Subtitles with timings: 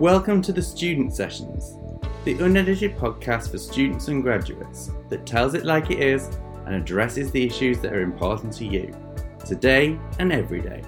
[0.00, 1.76] Welcome to the Student Sessions,
[2.24, 6.30] the unedited podcast for students and graduates that tells it like it is
[6.64, 8.96] and addresses the issues that are important to you,
[9.44, 10.82] today and every day.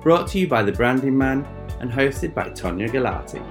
[0.00, 1.44] Brought to you by The Branding Man
[1.80, 3.44] and hosted by Tonia Galati.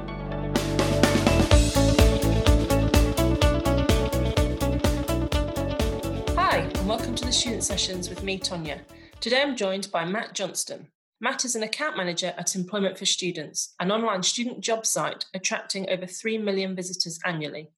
[6.36, 8.80] Hi, and welcome to the Student Sessions with me, Tonia.
[9.20, 10.88] Today I'm joined by Matt Johnston.
[11.22, 15.90] Matt is an account manager at Employment for Students, an online student job site attracting
[15.90, 17.72] over 3 million visitors annually.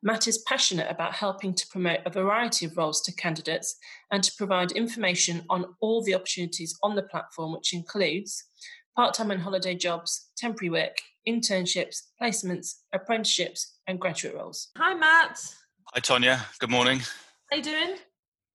[0.00, 3.76] Matt is passionate about helping to promote a variety of roles to candidates
[4.12, 8.44] and to provide information on all the opportunities on the platform, which includes
[8.94, 14.68] part time and holiday jobs, temporary work, internships, placements, apprenticeships, and graduate roles.
[14.78, 15.40] Hi, Matt.
[15.94, 16.42] Hi, Tonia.
[16.60, 17.00] Good morning.
[17.00, 17.96] How are you doing?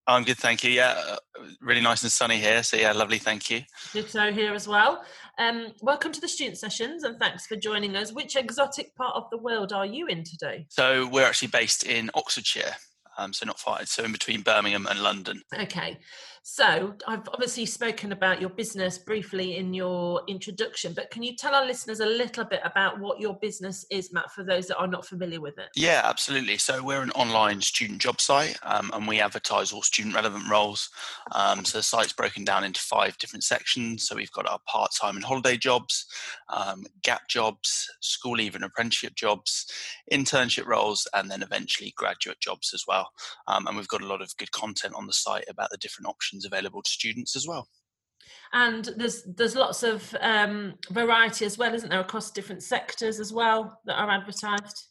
[0.10, 0.72] I'm good, thank you.
[0.72, 1.18] Yeah, uh,
[1.62, 2.64] really nice and sunny here.
[2.64, 3.20] So yeah, lovely.
[3.20, 3.62] Thank you.
[3.94, 5.04] Ditto here as well.
[5.38, 8.12] Um, welcome to the student sessions, and thanks for joining us.
[8.12, 10.66] Which exotic part of the world are you in today?
[10.70, 12.74] So we're actually based in Oxfordshire,
[13.20, 13.86] um, so not far.
[13.86, 15.42] So in between Birmingham and London.
[15.60, 15.98] Okay.
[16.42, 21.54] So I've obviously spoken about your business briefly in your introduction, but can you tell
[21.54, 24.88] our listeners a little bit about what your business is, Matt, for those that are
[24.88, 25.68] not familiar with it?
[25.76, 26.58] Yeah, absolutely.
[26.58, 30.90] So we're an online student job site, um, and we advertise all student relevant roles.
[31.34, 34.08] Um, so the site's broken down into five different sections.
[34.08, 36.08] So we've got our part-time and holiday jobs,
[36.48, 39.68] um, gap jobs, school leave and apprenticeship jobs,
[40.12, 43.09] internship roles, and then eventually graduate jobs as well.
[43.48, 46.08] Um, and we've got a lot of good content on the site about the different
[46.08, 47.68] options available to students as well.
[48.54, 53.32] And there's there's lots of um, variety as well, isn't there, across different sectors as
[53.32, 54.88] well that are advertised?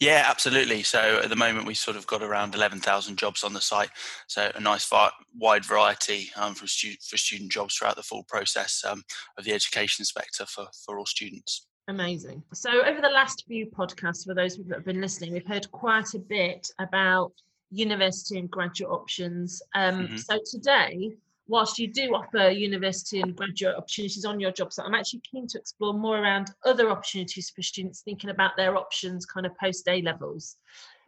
[0.00, 0.82] Yeah, absolutely.
[0.82, 3.90] So at the moment, we've sort of got around 11,000 jobs on the site.
[4.26, 8.24] So a nice far, wide variety um, for, student, for student jobs throughout the full
[8.24, 9.02] process um,
[9.36, 11.66] of the education sector for, for all students.
[11.88, 12.42] Amazing.
[12.52, 15.70] So over the last few podcasts, for those people that have been listening, we've heard
[15.72, 17.32] quite a bit about
[17.70, 19.62] university and graduate options.
[19.74, 20.16] Um, mm-hmm.
[20.16, 21.16] So today,
[21.48, 25.46] whilst you do offer university and graduate opportunities on your job site, I'm actually keen
[25.48, 29.88] to explore more around other opportunities for students thinking about their options kind of post
[29.88, 30.56] A levels.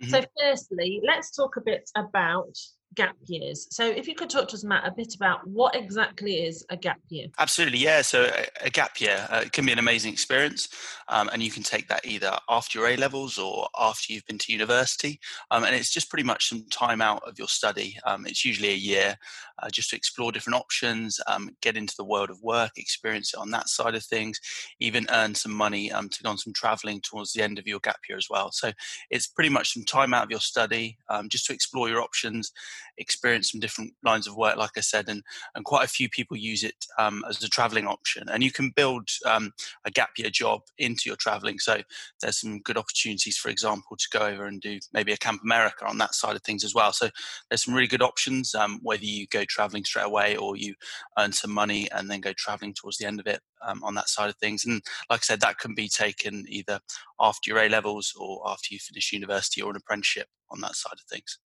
[0.02, 0.10] Mm-hmm.
[0.10, 2.58] So, firstly, let's talk a bit about
[2.94, 3.66] gap years.
[3.70, 6.76] So, if you could talk to us, Matt, a bit about what exactly is a
[6.76, 7.26] gap year.
[7.38, 8.02] Absolutely, yeah.
[8.02, 10.68] So, a, a gap year uh, can be an amazing experience,
[11.08, 14.38] um, and you can take that either after your A levels or after you've been
[14.38, 15.20] to university.
[15.50, 17.96] Um, and it's just pretty much some time out of your study.
[18.04, 19.16] Um, it's usually a year
[19.62, 23.40] uh, just to explore different options, um, get into the world of work, experience it
[23.40, 24.40] on that side of things,
[24.80, 27.80] even earn some money um, to go on some traveling towards the end of your
[27.80, 28.50] gap year as well.
[28.50, 28.72] So,
[29.10, 32.52] it's pretty much some time out of your study um, just to explore your options
[32.98, 35.22] experience some different lines of work, like I said, and,
[35.54, 38.28] and quite a few people use it um, as a traveling option.
[38.28, 39.52] And you can build um,
[39.84, 41.58] a gap year job into your traveling.
[41.58, 41.82] So
[42.20, 45.86] there's some good opportunities, for example, to go over and do maybe a Camp America
[45.86, 46.92] on that side of things as well.
[46.92, 47.10] So
[47.48, 50.74] there's some really good options, um, whether you go traveling straight away or you
[51.18, 54.08] earn some money and then go traveling towards the end of it um, on that
[54.08, 54.64] side of things.
[54.64, 56.80] And like I said, that can be taken either
[57.18, 60.94] after your A levels or after you finish university or an apprenticeship on that side
[60.94, 61.38] of things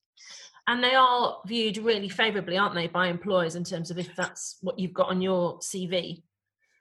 [0.68, 4.58] and they are viewed really favourably, aren't they, by employers in terms of if that's
[4.62, 6.24] what you've got on your CV?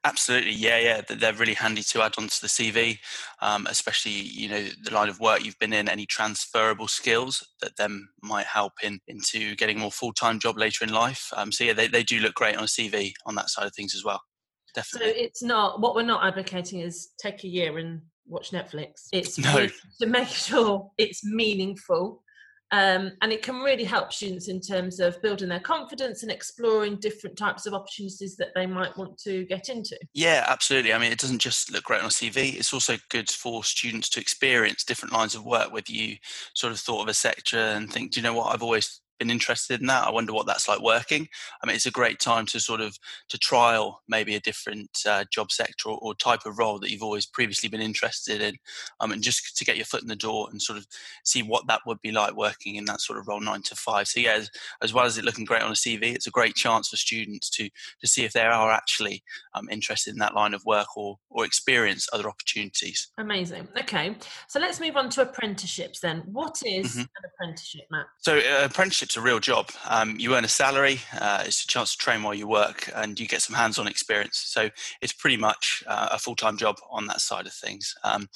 [0.07, 1.01] Absolutely, yeah, yeah.
[1.09, 2.99] They're really handy to add onto the CV,
[3.41, 5.89] um, especially you know the line of work you've been in.
[5.89, 10.59] Any transferable skills that then might help in into getting a more full time job
[10.59, 11.31] later in life.
[11.35, 13.75] Um, so yeah, they, they do look great on a CV on that side of
[13.75, 14.21] things as well.
[14.75, 15.13] Definitely.
[15.13, 19.07] So it's not what we're not advocating is take a year and watch Netflix.
[19.11, 19.69] It's no.
[20.03, 22.24] to make sure it's meaningful
[22.71, 26.97] um, and it can really help students in terms of building their confidence and exploring
[26.97, 29.99] different types of opportunities that they might want to get into.
[30.13, 30.93] Yeah, absolutely.
[30.93, 34.09] I mean, it doesn't just look great on a CV, it's also good for students
[34.11, 36.17] to experience different lines of work, whether you
[36.55, 39.31] sort of thought of a sector and think, do you know what, I've always been
[39.31, 40.07] interested in that.
[40.07, 41.29] I wonder what that's like working.
[41.63, 42.97] I mean, it's a great time to sort of
[43.29, 47.03] to trial maybe a different uh, job sector or, or, type of role that you've
[47.03, 48.57] always previously been interested in,
[49.01, 50.87] um, and just to get your foot in the door and sort of
[51.25, 54.07] see what that would be like working in that sort of role nine to five.
[54.07, 54.51] So yeah, as,
[54.83, 57.51] as well as it looking great on a CV, it's a great chance for students
[57.51, 57.69] to
[58.01, 59.23] to see if they are actually
[59.55, 63.09] um, interested in that line of work or or experience other opportunities.
[63.19, 63.69] Amazing.
[63.81, 64.17] Okay,
[64.49, 66.23] so let's move on to apprenticeships then.
[66.27, 67.01] What is mm-hmm.
[67.01, 68.07] an apprenticeship, Matt?
[68.19, 69.71] So uh, apprenticeship apprenticeship's a real job.
[69.89, 73.19] Um, you earn a salary, uh, it's a chance to train while you work, and
[73.19, 74.43] you get some hands on experience.
[74.47, 74.71] So
[75.03, 77.95] it's pretty much uh, a full time job on that side of things.
[78.03, 78.29] Um,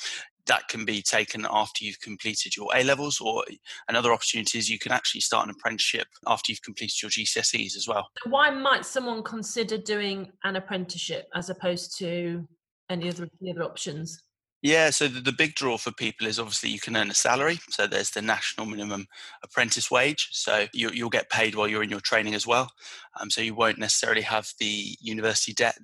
[0.46, 3.44] that can be taken after you've completed your A levels, or
[3.88, 7.86] another opportunity is you can actually start an apprenticeship after you've completed your GCSEs as
[7.86, 8.08] well.
[8.24, 12.46] Why might someone consider doing an apprenticeship as opposed to
[12.88, 14.22] any other the other options?
[14.60, 17.60] Yeah, so the, the, big draw for people is obviously you can earn a salary.
[17.70, 19.06] So there's the national minimum
[19.44, 20.28] apprentice wage.
[20.32, 22.72] So you, will get paid while you're in your training as well.
[23.20, 25.78] Um, so you won't necessarily have the university debt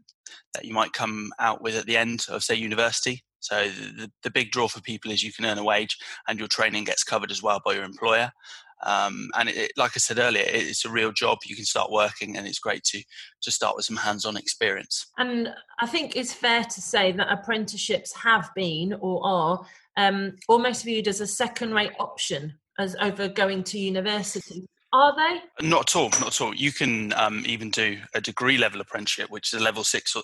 [0.54, 3.22] that you might come out with at the end of, say, university.
[3.38, 6.48] So the, the big draw for people is you can earn a wage and your
[6.48, 8.32] training gets covered as well by your employer.
[8.84, 11.38] Um, and it, like I said earlier, it's a real job.
[11.44, 13.02] You can start working, and it's great to
[13.42, 15.06] to start with some hands-on experience.
[15.18, 15.48] And
[15.80, 19.66] I think it's fair to say that apprenticeships have been or are
[19.96, 24.66] um, almost viewed as a second-rate option as over going to university.
[24.94, 25.66] Are they?
[25.66, 26.10] Not at all.
[26.20, 26.54] Not at all.
[26.54, 30.22] You can um, even do a degree level apprenticeship, which is a level six or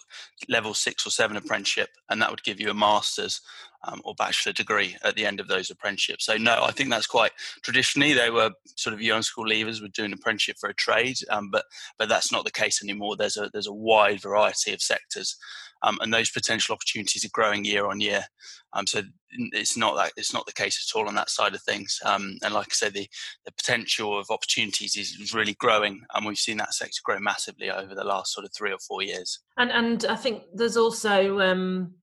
[0.49, 3.41] level six or seven apprenticeship, and that would give you a master's
[3.83, 6.27] um, or bachelor degree at the end of those apprenticeships.
[6.27, 7.33] So no, I think that's quite
[7.65, 11.51] traditionally they were sort of young school leavers were doing apprenticeship for a trade, um,
[11.51, 11.65] but
[11.99, 13.17] but that's not the case anymore.
[13.17, 15.37] There's a there's a wide variety of sectors
[15.83, 18.25] um, and those potential opportunities are growing year on year.
[18.73, 21.63] Um, so it's not that it's not the case at all on that side of
[21.63, 21.99] things.
[22.05, 23.09] Um, and like I said, the
[23.45, 27.71] the potential of opportunities is, is really growing, and we've seen that sector grow massively
[27.71, 29.41] over the last sort of three or four years.
[29.57, 31.95] And and I think there's also um,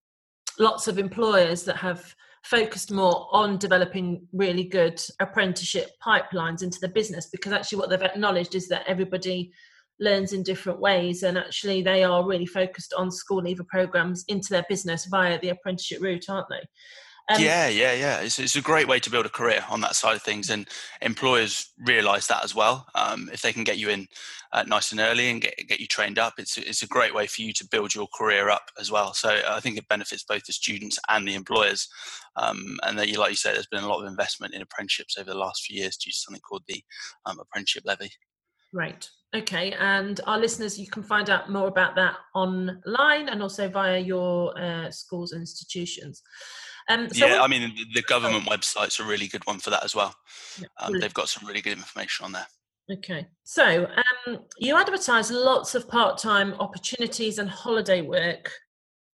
[0.60, 6.88] lots of employers that have focused more on developing really good apprenticeship pipelines into the
[6.88, 9.52] business because actually what they've acknowledged is that everybody
[10.00, 14.50] learns in different ways and actually they are really focused on school leaver programs into
[14.50, 16.62] their business via the apprenticeship route aren't they?
[17.30, 18.20] Um, yeah yeah yeah.
[18.20, 20.68] It's, it's a great way to build a career on that side of things and
[21.02, 22.88] employers realize that as well.
[22.96, 24.08] Um, if they can get you in
[24.54, 27.28] uh, nice and early and get, get you trained up it's, it's a great way
[27.28, 29.14] for you to build your career up as well.
[29.14, 31.90] So i think it benefits both the students and the employers.
[32.38, 35.18] Um, and that you like you said there's been a lot of investment in apprenticeships
[35.18, 36.84] over the last few years due to something called the
[37.26, 38.12] um, apprenticeship levy
[38.74, 39.08] Right.
[39.36, 39.74] Okay.
[39.74, 44.58] And our listeners, you can find out more about that online and also via your
[44.60, 46.22] uh, schools and institutions.
[46.90, 49.94] Um, so yeah, I mean, the government website's a really good one for that as
[49.94, 50.16] well.
[50.60, 52.48] Yeah, um, they've got some really good information on there.
[52.92, 53.28] Okay.
[53.44, 53.88] So
[54.28, 58.52] um, you advertise lots of part time opportunities and holiday work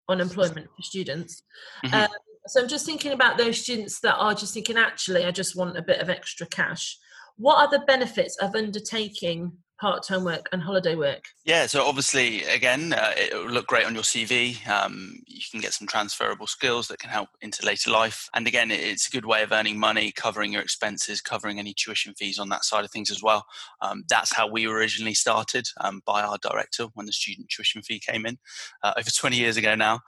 [0.08, 1.42] on employment for students.
[1.84, 1.96] Mm-hmm.
[1.96, 2.10] Um,
[2.48, 5.78] so I'm just thinking about those students that are just thinking, actually, I just want
[5.78, 6.98] a bit of extra cash.
[7.38, 11.24] What are the benefits of undertaking part-time work and holiday work?
[11.46, 14.66] Yeah, so obviously, again, uh, it will look great on your CV.
[14.68, 18.30] Um, you can get some transferable skills that can help into later life.
[18.34, 22.14] And again, it's a good way of earning money, covering your expenses, covering any tuition
[22.14, 23.46] fees on that side of things as well.
[23.82, 28.00] Um, that's how we originally started um, by our director when the student tuition fee
[28.00, 28.38] came in
[28.84, 30.00] uh, over 20 years ago now.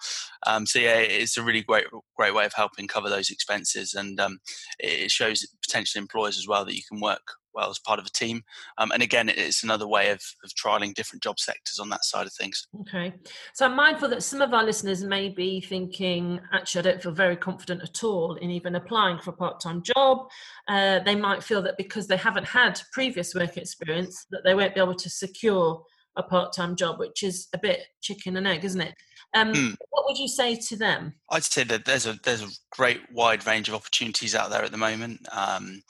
[0.48, 1.86] Um, so yeah, it's a really great,
[2.16, 4.40] great way of helping cover those expenses, and um,
[4.80, 8.10] it shows potential employers as well that you can work well as part of a
[8.10, 8.44] team.
[8.78, 12.28] Um, and again, it's another way of, of trialing different job sectors on that side
[12.28, 12.68] of things.
[12.82, 13.14] Okay.
[13.54, 17.12] So I'm mindful that some of our listeners may be thinking, actually, I don't feel
[17.12, 20.28] very confident at all in even applying for a part time job.
[20.68, 24.76] Uh, they might feel that because they haven't had previous work experience, that they won't
[24.76, 25.84] be able to secure
[26.18, 28.96] a part-time job, which is a bit chicken and egg, isn't it?
[29.34, 29.76] Um, mm.
[29.90, 31.14] What would you say to them?
[31.30, 34.72] I'd say that there's a there's a great wide range of opportunities out there at
[34.72, 35.82] the moment, um,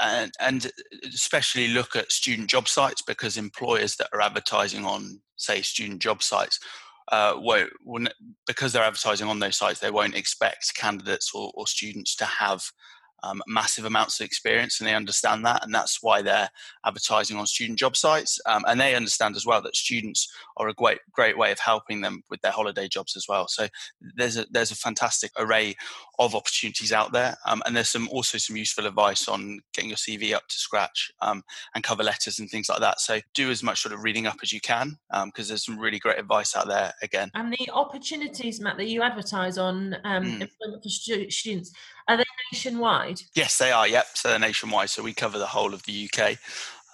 [0.00, 0.70] and, and
[1.06, 6.22] especially look at student job sites because employers that are advertising on, say, student job
[6.22, 6.58] sites
[7.10, 8.12] uh, won't, won't,
[8.46, 12.64] because they're advertising on those sites, they won't expect candidates or, or students to have
[13.22, 16.50] um, massive amounts of experience and they understand that and that's why they're
[16.84, 20.74] advertising on student job sites um, and they understand as well that students are a
[20.74, 23.48] great great way of helping them with their holiday jobs as well.
[23.48, 23.68] So
[24.16, 25.74] there's a there's a fantastic array
[26.18, 29.96] of opportunities out there um, and there's some also some useful advice on getting your
[29.96, 31.42] cv up to scratch um,
[31.74, 33.00] and cover letters and things like that.
[33.00, 35.78] So do as much sort of reading up as you can because um, there's some
[35.78, 37.30] really great advice out there again.
[37.34, 40.40] And the opportunities matt that you advertise on um, mm.
[40.40, 41.72] employment for stu- students
[42.08, 43.20] are they nationwide?
[43.34, 43.86] Yes, they are.
[43.86, 44.90] Yep, so they're nationwide.
[44.90, 46.38] So we cover the whole of the UK.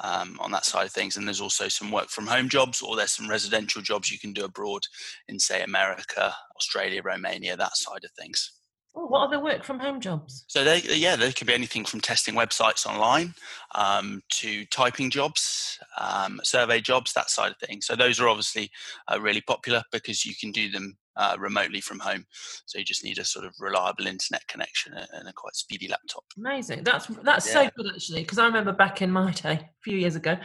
[0.00, 1.16] Um, on that side of things.
[1.16, 4.32] And there's also some work from home jobs, or there's some residential jobs you can
[4.32, 4.84] do abroad
[5.26, 8.52] in, say, America, Australia, Romania, that side of things.
[8.94, 10.44] Oh, what are the work from home jobs?
[10.48, 13.34] So they, yeah, they can be anything from testing websites online
[13.74, 17.86] um, to typing jobs, um, survey jobs, that side of things.
[17.86, 18.70] So those are obviously
[19.12, 22.24] uh, really popular because you can do them uh, remotely from home.
[22.66, 26.24] So you just need a sort of reliable internet connection and a quite speedy laptop.
[26.38, 26.84] Amazing.
[26.84, 27.64] That's that's yeah.
[27.64, 30.36] so good actually, because I remember back in my day, a few years ago,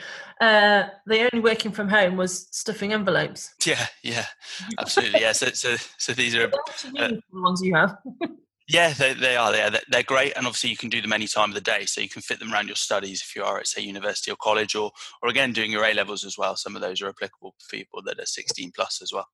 [0.42, 3.54] uh, the only working from home was stuffing envelopes.
[3.66, 4.26] Yeah, yeah,
[4.80, 5.22] absolutely.
[5.22, 5.32] yeah.
[5.32, 7.96] So so so these are uh, the ones you have.
[8.70, 9.52] Yeah, they, they are.
[9.52, 10.34] They're, they're great.
[10.38, 11.86] And obviously, you can do them any time of the day.
[11.86, 14.38] So you can fit them around your studies if you are at, say, university or
[14.38, 16.56] college, or, or again, doing your A levels as well.
[16.56, 19.28] Some of those are applicable for people that are 16 plus as well.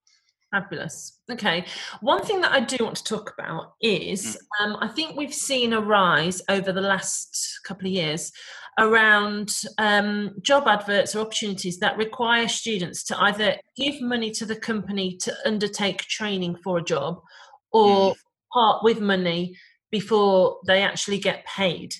[0.51, 1.19] Fabulous.
[1.31, 1.65] Okay.
[2.01, 4.65] One thing that I do want to talk about is Mm.
[4.65, 8.31] um, I think we've seen a rise over the last couple of years
[8.79, 14.55] around um, job adverts or opportunities that require students to either give money to the
[14.55, 17.21] company to undertake training for a job
[17.71, 18.15] or
[18.51, 19.55] part with money
[19.91, 21.93] before they actually get paid.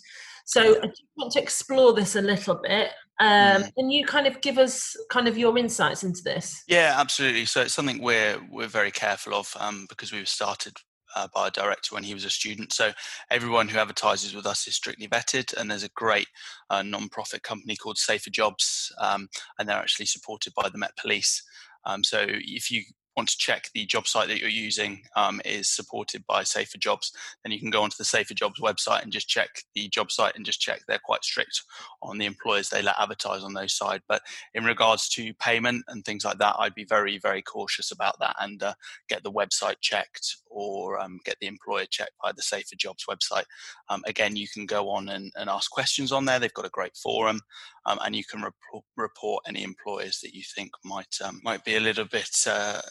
[0.45, 2.89] So I just want to explore this a little bit.
[3.19, 3.63] Um.
[3.77, 6.63] Can you kind of give us kind of your insights into this?
[6.67, 7.45] Yeah, absolutely.
[7.45, 10.77] So it's something we're we're very careful of um, because we were started
[11.15, 12.73] uh, by a director when he was a student.
[12.73, 12.91] So
[13.29, 16.27] everyone who advertises with us is strictly vetted, and there's a great
[16.69, 21.43] uh, non-profit company called Safer Jobs, um, and they're actually supported by the Met Police.
[21.85, 22.83] Um, so if you
[23.19, 27.11] want to check the job site that you're using um, is supported by Safer Jobs,
[27.43, 30.37] then you can go onto the Safer Jobs website and just check the job site
[30.37, 31.63] and just check they're quite strict
[32.01, 34.01] on the employers they let advertise on those side.
[34.07, 34.21] But
[34.53, 38.37] in regards to payment and things like that, I'd be very, very cautious about that
[38.39, 38.73] and uh,
[39.09, 43.43] get the website checked or um, get the employer checked by the Safer Jobs website.
[43.89, 46.39] Um, again, you can go on and, and, ask questions on there.
[46.39, 47.41] They've got a great forum,
[47.85, 51.75] um, and you can report, report, any employers that you think might um, might be
[51.75, 52.81] a little bit uh,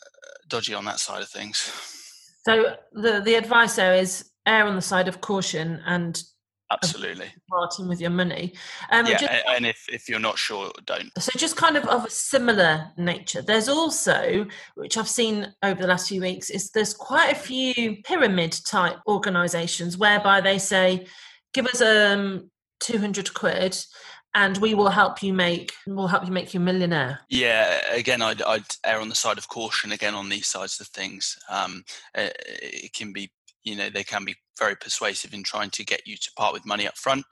[0.48, 1.70] dodgy on that side of things.
[2.44, 6.20] So the the advice there is err on the side of caution and
[6.70, 8.54] absolutely parting with your money.
[8.90, 11.10] Um, yeah, just, and if if you're not sure, don't.
[11.18, 13.42] So just kind of of a similar nature.
[13.42, 18.02] There's also, which I've seen over the last few weeks, is there's quite a few
[18.04, 21.06] pyramid type organisations whereby they say,
[21.52, 23.76] give us um 200 quid
[24.34, 27.20] and we will help you make we'll help you make you a millionaire.
[27.28, 30.88] Yeah again I'd, I'd err on the side of caution again on these sides of
[30.88, 31.38] things.
[31.50, 33.30] Um, it, it can be
[33.68, 36.66] you know they can be very persuasive in trying to get you to part with
[36.66, 37.24] money up front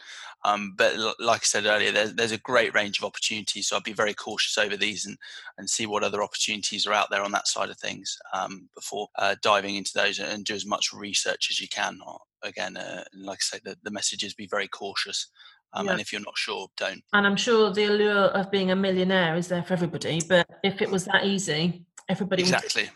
[0.44, 3.82] um, but like i said earlier there's, there's a great range of opportunities so i'd
[3.82, 5.16] be very cautious over these and,
[5.58, 9.08] and see what other opportunities are out there on that side of things um, before
[9.18, 11.98] uh, diving into those and do as much research as you can
[12.42, 15.28] again uh, like i say the, the message is be very cautious
[15.73, 15.88] um.
[15.88, 17.02] And if you're not sure, don't.
[17.12, 20.20] And I'm sure the allure of being a millionaire is there for everybody.
[20.26, 22.85] But if it was that easy, everybody exactly.
[22.85, 22.92] Would...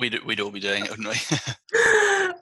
[0.00, 1.14] We'd, we'd all be doing it, wouldn't we?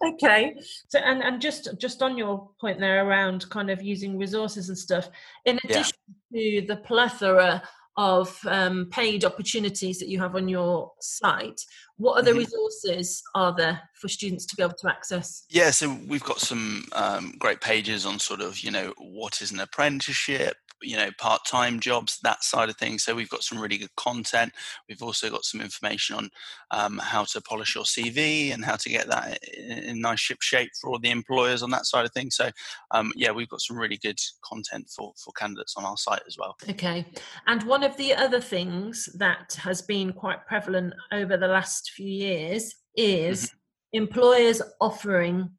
[0.13, 0.55] okay.
[0.89, 4.79] So, and, and just just on your point there around kind of using resources and
[4.79, 5.11] stuff,
[5.45, 5.97] in addition
[6.31, 6.61] yeah.
[6.61, 7.63] to the plethora
[7.97, 11.61] of um, paid opportunities that you have on your site,
[12.01, 12.39] what other mm-hmm.
[12.39, 15.45] resources are there for students to be able to access?
[15.51, 19.53] Yeah, so we've got some um, great pages on sort of, you know, what is
[19.53, 23.05] an apprenticeship, you know, part time jobs, that side of things.
[23.05, 24.53] So we've got some really good content.
[24.89, 26.31] We've also got some information on
[26.71, 30.41] um, how to polish your CV and how to get that in, in nice ship
[30.41, 32.37] shape for all the employers on that side of things.
[32.37, 32.51] So,
[32.93, 36.39] um, yeah, we've got some really good content for, for candidates on our site as
[36.39, 36.57] well.
[36.69, 37.05] Okay.
[37.47, 42.09] And one of the other things that has been quite prevalent over the last few
[42.09, 43.57] years is mm-hmm.
[44.05, 45.51] employers offering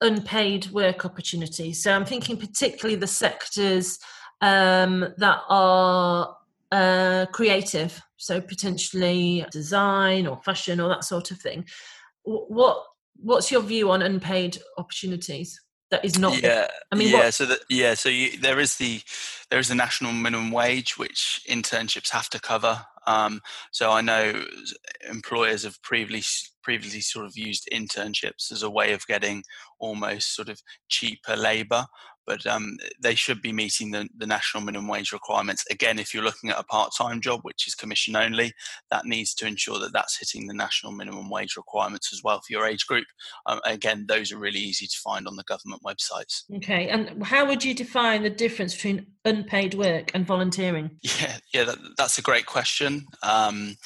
[0.00, 1.82] unpaid work opportunities.
[1.82, 3.98] So I'm thinking particularly the sectors
[4.40, 6.36] um, that are
[6.70, 11.64] uh, creative, so potentially design or fashion or that sort of thing.
[12.24, 12.84] What
[13.16, 15.60] what's your view on unpaid opportunities?
[15.90, 16.42] That is not.
[16.42, 17.24] Yeah, I mean, yeah.
[17.24, 17.34] What?
[17.34, 19.00] So that yeah, so you, there is the
[19.50, 22.84] there is the national minimum wage which internships have to cover.
[23.08, 23.40] Um,
[23.72, 24.44] so I know
[25.08, 29.42] employers have previously previously sort of used internships as a way of getting
[29.78, 31.86] almost sort of cheaper labour
[32.28, 35.64] but um, they should be meeting the, the, national minimum wage requirements.
[35.70, 38.52] Again, if you're looking at a part-time job, which is commission only,
[38.90, 42.52] that needs to ensure that that's hitting the national minimum wage requirements as well for
[42.52, 43.06] your age group.
[43.46, 46.42] Um, again, those are really easy to find on the government websites.
[46.56, 50.90] Okay, and how would you define the difference between unpaid work and volunteering?
[51.18, 53.06] Yeah, yeah, that, that's a great question.
[53.22, 53.76] Um,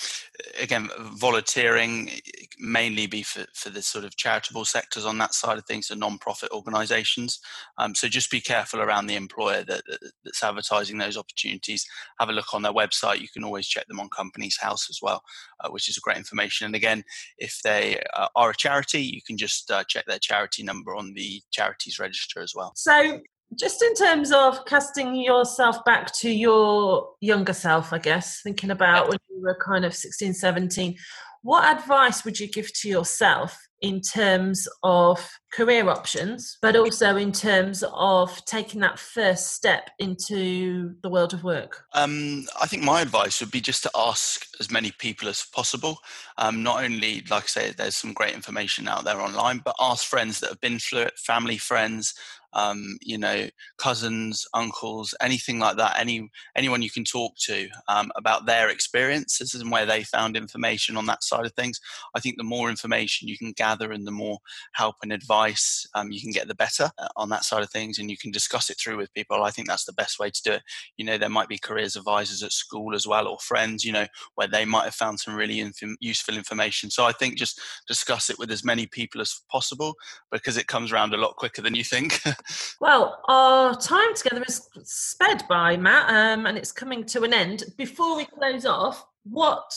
[0.61, 2.11] again, volunteering
[2.59, 5.95] mainly be for, for the sort of charitable sectors on that side of things, so
[5.95, 7.41] non-profit organisations.
[7.79, 11.87] Um, so just be careful around the employer that, that, that's advertising those opportunities.
[12.19, 13.21] Have a look on their website.
[13.21, 15.23] You can always check them on Companies House as well,
[15.61, 16.67] uh, which is great information.
[16.67, 17.05] And again,
[17.39, 21.15] if they uh, are a charity, you can just uh, check their charity number on
[21.15, 22.73] the charities register as well.
[22.75, 23.21] So
[23.55, 29.09] just in terms of casting yourself back to your younger self, I guess, thinking about
[29.09, 30.97] when you were kind of 16, 17,
[31.43, 37.33] what advice would you give to yourself in terms of career options, but also in
[37.33, 41.85] terms of taking that first step into the world of work?
[41.93, 45.99] Um, I think my advice would be just to ask as many people as possible.
[46.39, 50.07] Um, not only, like I say, there's some great information out there online, but ask
[50.07, 52.15] friends that have been through it, family, friends,
[52.55, 55.99] um, you know, cousins, uncles, anything like that.
[55.99, 60.97] Any anyone you can talk to um, about their experiences and where they found information
[60.97, 61.81] on that side of things.
[62.15, 64.39] I think the more information you can gather and the more
[64.75, 67.99] help and advice um, you can get, the better uh, on that side of things,
[67.99, 69.43] and you can discuss it through with people.
[69.43, 70.63] I think that's the best way to do it.
[70.97, 73.85] You know, there might be careers advisors at school as well, or friends.
[73.85, 76.91] You know, where they might have found some really inf- useful information.
[76.91, 79.95] So I think just discuss it with as many people as possible
[80.31, 82.21] because it comes around a lot quicker than you think.
[82.81, 87.65] well, our time together is sped by, Matt, um, and it's coming to an end.
[87.77, 89.73] Before we close off, what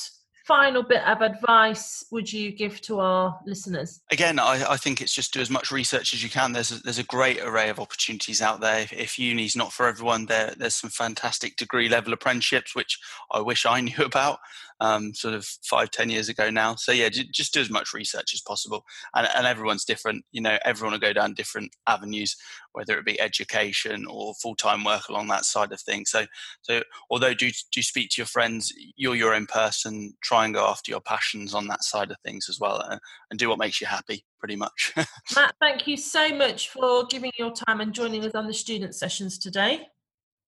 [0.45, 4.01] final bit of advice would you give to our listeners?
[4.11, 6.53] Again, I, I, think it's just do as much research as you can.
[6.53, 8.81] There's a, there's a great array of opportunities out there.
[8.81, 12.99] If, if uni's not for everyone, there there's some fantastic degree level apprenticeships which
[13.31, 14.39] I wish I knew about
[14.79, 16.75] um, sort of five, ten years ago now.
[16.75, 18.83] So yeah, j- just do as much research as possible.
[19.15, 20.25] And, and everyone's different.
[20.31, 22.35] You know, everyone will go down different avenues,
[22.73, 26.11] whether it be education or full time work along that side of things.
[26.11, 26.25] So
[26.61, 30.13] so although do do speak to your friends, you're your own person.
[30.23, 33.39] Try and go after your passions on that side of things as well, and, and
[33.39, 34.25] do what makes you happy.
[34.39, 34.93] Pretty much.
[35.35, 38.93] Matt, thank you so much for giving your time and joining us on the student
[38.93, 39.87] sessions today.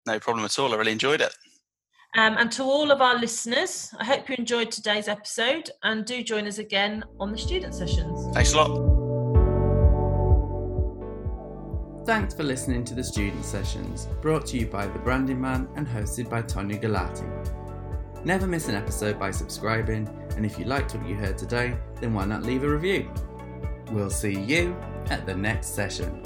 [0.05, 0.73] No problem at all.
[0.73, 1.33] I really enjoyed it.
[2.15, 6.23] Um, and to all of our listeners, I hope you enjoyed today's episode and do
[6.23, 8.33] join us again on the student sessions.
[8.33, 8.97] Thanks a lot.
[12.07, 15.85] Thanks for listening to the student sessions, brought to you by The Branding Man and
[15.85, 17.27] hosted by Tonia Galati.
[18.23, 22.13] Never miss an episode by subscribing, and if you liked what you heard today, then
[22.13, 23.11] why not leave a review?
[23.91, 24.75] We'll see you
[25.09, 26.23] at the next session.